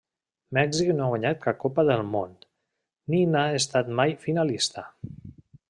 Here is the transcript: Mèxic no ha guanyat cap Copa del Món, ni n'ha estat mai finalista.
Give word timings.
Mèxic 0.57 0.87
no 0.95 1.03
ha 1.07 1.09
guanyat 1.11 1.43
cap 1.43 1.59
Copa 1.65 1.85
del 1.89 2.01
Món, 2.15 2.33
ni 3.15 3.21
n'ha 3.35 3.45
estat 3.61 3.95
mai 4.01 4.17
finalista. 4.27 4.89